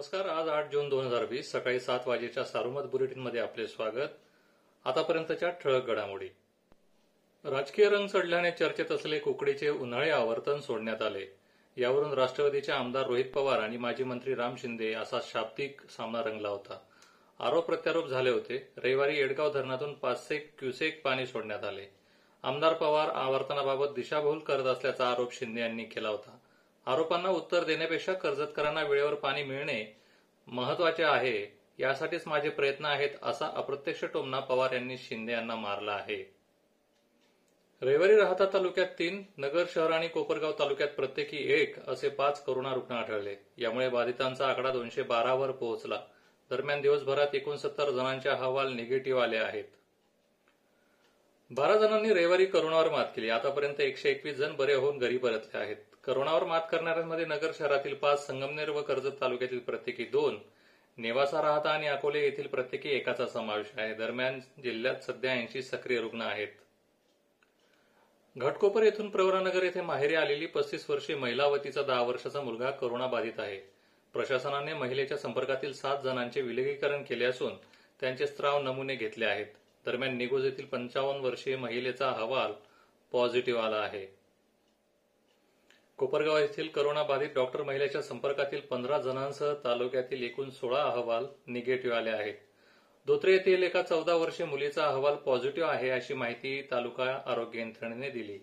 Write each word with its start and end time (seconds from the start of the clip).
नमस्कार 0.00 0.26
आज 0.26 0.48
आठ 0.48 0.70
जून 0.72 0.88
दोन 0.88 1.06
हजार 1.06 1.24
वीस 1.24 1.52
सकाळी 1.52 1.80
सात 1.80 2.00
वाजेच्या 2.06 2.44
सारोमत 2.44 2.82
बुलेटिनमध्ये 2.82 3.40
आपले 3.40 3.66
स्वागत. 3.66 4.08
आतापर्यंतच्या 4.84 5.50
ठळक 5.50 5.86
घडामोडी. 5.86 6.28
राजकीय 7.44 7.88
रंग 7.88 8.08
चढल्याने 8.08 8.50
चर्चेत 8.50 8.92
असले 8.92 9.18
कुकडीचे 9.18 9.68
उन्हाळी 9.68 10.10
आवर्तन 10.10 10.60
सोडण्यात 10.60 11.02
आले. 11.02 11.26
यावरून 11.76 12.12
राष्ट्रवादीचे 12.12 12.72
आमदार 12.72 13.06
रोहित 13.06 13.24
पवार 13.34 13.58
आणि 13.58 13.76
माजी 13.76 14.04
मंत्री 14.04 14.34
राम 14.34 14.56
शिंदे 14.56 14.92
असा 14.92 15.18
शाब्दिक 15.22 15.80
सामना 15.90 16.22
रंगला 16.22 16.48
होता. 16.48 16.78
आरोप 17.40 17.66
प्रत्यारोप 17.66 18.06
झाले 18.06 18.30
होते. 18.30 18.68
रविवारी 18.76 19.16
येडगाव 19.16 19.52
धरणातून 19.52 19.94
पाचशे 19.94 20.38
क्युसेक 20.38 21.02
पाणी 21.04 21.26
सोडण्यात 21.26 21.64
आले. 21.64 21.86
आमदार 22.42 22.72
पवार 22.72 23.08
आवर्तनाबाबत 23.08 23.88
दिशाभूल 23.94 24.38
करत 24.38 24.64
असल्याचा 24.64 25.10
आरोप 25.10 25.34
शिंदे 25.34 25.60
यांनी 25.60 25.84
केला 25.84 26.08
होता. 26.08 26.38
आरोपांना 26.86 27.28
उत्तर 27.28 27.64
देण्यापेक्षा 27.64 28.14
कर्जतकरांना 28.14 28.82
वेळेवर 28.82 29.14
पाणी 29.14 29.42
मिळणे 29.42 29.84
महत्त्वाचे 30.46 31.02
आहे. 31.02 31.60
यासाठीच 31.78 32.26
माझे 32.26 32.50
प्रयत्न 32.50 32.84
आहेत 32.84 33.10
असा 33.22 33.46
अप्रत्यक्ष 33.46 34.04
टोमना 34.04 34.40
पवार 34.40 34.72
यांनी 34.72 34.98
शिंदे 34.98 35.32
यांना 35.32 35.56
मारला 35.56 35.92
आहे. 35.92 36.40
रविवारी 37.82 38.16
राहता 38.16 38.46
तालुक्यात 38.52 38.86
तीन 38.98 39.22
नगर 39.38 39.64
शहर 39.74 39.90
आणि 39.90 40.08
कोपरगाव 40.08 40.52
तालुक्यात 40.58 40.88
प्रत्येकी 40.88 41.52
एक 41.52 41.88
असे 41.88 42.08
पाच 42.08 42.44
करोना 42.44 42.74
रुग्ण 42.74 42.94
आढळले. 42.94 43.36
यामुळे 43.58 43.88
बाधितांचा 43.88 44.48
आकडा 44.48 44.70
दोनशे 44.70 45.02
बारावर 45.02 45.50
पोहोचला. 45.50 46.00
दरम्यान 46.50 46.80
दिवसभरात 46.80 47.34
एकोणसत्तर 47.34 47.90
जणांचे 47.90 48.28
अहवाल 48.28 48.72
निगेटिव्ह 48.72 49.22
आले 49.22 49.36
आहेत. 49.36 49.64
बारा 51.50 51.76
जणांनी 51.76 52.12
रविवारी 52.12 52.44
करोनावर 52.44 52.88
मात 52.88 53.06
केली. 53.16 53.28
आतापर्यंत 53.28 53.80
एकशे 53.80 54.10
एकवीस 54.10 54.36
जण 54.36 54.56
बरे 54.56 54.74
होऊन 54.74 54.98
घरी 54.98 55.16
परतले 55.16 55.58
आहेत. 55.58 55.76
करोनावर 56.04 56.44
मात 56.44 56.60
करणाऱ्यांमध्ये 56.70 57.24
नगर 57.24 57.50
शहरातील 57.58 57.94
पाच 57.94 58.26
संगमनेर 58.26 58.70
व 58.70 58.82
कर्जत 58.82 59.20
तालुक्यातील 59.20 59.58
प्रत्येकी 59.58 60.04
दोन 60.04 60.38
नेवासा 60.98 61.42
राहता 61.42 61.70
आणि 61.70 61.86
अकोले 61.86 62.20
येथील 62.20 62.46
प्रत्येकी 62.46 62.90
एकाचा 62.90 63.26
समावेश 63.26 63.66
आहे. 63.76 63.94
दरम्यान 63.94 64.40
जिल्ह्यात 64.62 65.04
सध्या 65.04 65.32
ऐंशी 65.32 65.62
सक्रिय 65.62 66.00
रुग्ण 66.00 66.20
आहेत. 66.20 66.48
घटकोपर 68.36 68.82
येथून 68.82 69.10
प्रवरानगर 69.10 69.62
येथे 69.62 69.80
माहेरी 69.80 70.14
आलेली 70.14 70.46
पस्तीस 70.46 70.90
वर्षीय 70.90 71.16
महिला 71.16 71.46
व 71.46 71.56
तिचा 71.56 71.82
दहा 71.82 72.02
वर्षाचा 72.02 72.40
मुलगा 72.40 72.70
करोना 72.70 73.06
बाधित 73.06 73.38
आहे. 73.38 73.58
प्रशासनाने 74.14 74.74
महिलेच्या 74.74 75.16
संपर्कातील 75.16 75.72
सात 75.72 75.96
जणांचे 76.04 76.40
विलगीकरण 76.40 77.02
केले 77.02 77.24
असून 77.24 77.56
त्यांचे 78.00 78.26
स्त्राव 78.26 78.62
नमुने 78.62 78.94
घेतले 78.94 79.24
आहेत. 79.24 79.46
दरम्यान 79.86 80.16
निगोज 80.16 80.44
येथील 80.44 80.64
पंचावन्न 80.64 81.24
वर्षीय 81.24 81.56
महिलेचा 81.56 82.10
अहवाल 82.10 82.52
पॉझिटिव्ह 83.12 83.62
आला 83.62 83.76
आहे. 83.76 84.19
कोपरगाव 86.00 86.38
येथील 86.38 86.68
करोना 86.68 87.02
बाधित 87.02 87.30
डॉक्टर 87.34 87.62
महिलेच्या 87.62 88.02
संपर्कातील 88.02 88.60
पंधरा 88.60 88.98
जणांसह 88.98 89.52
तालुक्यातील 89.64 90.22
एकूण 90.22 90.50
सोळा 90.50 90.82
अहवाल 90.82 91.26
निगेटिव्ह 91.46 91.96
आले 91.96 92.10
आहेत. 92.10 92.34
धोत्रे 93.06 93.32
येथील 93.32 93.62
एका 93.62 93.82
चौदा 93.82 94.14
वर्षीय 94.14 94.46
मुलीचा 94.46 94.86
अहवाल 94.86 95.16
पॉझिटिव्ह 95.16 95.68
आहे 95.70 95.90
अशी 95.90 96.14
माहिती 96.14 96.62
तालुका 96.70 97.20
आरोग्य 97.26 97.60
यंत्रणेने 97.60 98.10
दिली. 98.10 98.38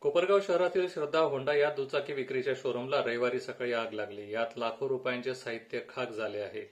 कोपरगाव 0.00 0.40
शहरातील 0.40 0.86
श्रद्धा 0.88 1.20
होंडा 1.20 1.54
या 1.54 1.70
दुचाकी 1.70 2.12
विक्रीच्या 2.12 2.54
शोरूमला 2.56 3.00
रविवारी 3.00 3.40
सकाळी 3.40 3.72
आग 3.72 3.92
लागली. 3.92 4.30
यात 4.32 4.58
लाखो 4.58 4.88
रुपयांचे 4.88 5.34
साहित्य 5.34 5.80
खाक 5.88 6.10
झाले 6.10 6.40
आहे. 6.40 6.64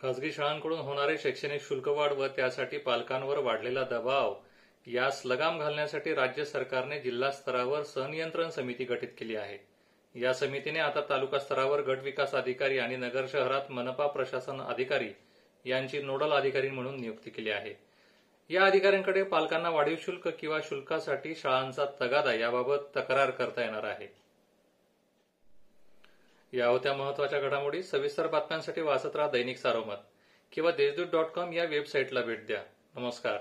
खासगी 0.00 0.32
शाळांकडून 0.32 0.80
होणारे 0.80 1.18
शैक्षणिक 1.18 1.62
शुल्कवाढ 1.62 2.12
व 2.12 2.26
त्यासाठी 2.26 2.78
पालकांवर 2.78 3.38
वाढलेला 3.38 3.84
दबाव 3.84 4.34
यास 4.86 5.22
लगाम 5.24 5.58
घालण्यासाठी 5.58 6.14
राज्य 6.14 6.44
सरकारने 6.44 7.00
जिल्हा 7.00 7.30
स्तरावर 7.30 7.82
संनियंत्रण 7.82 8.50
समिती 8.50 8.84
गठीत 8.84 9.08
केली 9.18 9.36
आहे. 9.36 9.58
या 10.20 10.34
समितीने 10.34 10.78
आता 10.78 11.00
तालुका 11.00 11.38
स्तरावर 11.38 11.80
गट 11.80 11.98
विकास 12.02 12.34
अधिकारी 12.34 12.78
आणि 12.78 12.96
नगर 12.96 13.26
शहरात 13.28 13.70
मनपा 13.70 14.06
प्रशासन 14.06 14.60
अधिकारी 14.60 15.12
यांची 15.64 16.02
नोडल 16.02 16.32
अधिकारी 16.32 16.70
म्हणून 16.70 17.00
नियुक्ती 17.00 17.30
केली 17.30 17.50
आहे. 17.50 17.74
या 18.48 18.64
अधिकाऱ्यांकडे 18.64 19.22
पालकांना 19.22 19.70
वाढीव 19.70 19.96
शुल्क 20.00 20.28
किंवा 20.28 20.58
शुल्कासाठी 20.64 21.34
शाळांचा 21.34 21.84
तगादा 22.00 22.34
याबाबत 22.34 22.78
तक्रार 22.96 23.30
करता 23.30 23.64
येणार 23.64 23.84
आहे. 23.84 24.08
या 26.52 26.66
होत्या 26.66 26.94
महत्त्वाच्या 26.94 27.40
घडामोडी. 27.40 27.82
सविस्तर 27.82 28.26
बातम्यांसाठी 28.26 28.80
वाचत 28.80 29.16
राहा 29.16 29.30
दैनिक 29.30 29.58
सारोमत 29.58 29.96
किंवा 30.52 30.70
देशदूत 30.70 31.06
डॉट 31.12 31.26
कॉम 31.26 31.52
या 31.52 31.64
वेबसाईटला 31.64 32.22
भेट 32.22 32.46
द्या. 32.46 32.62
नमस्कार. 32.94 33.38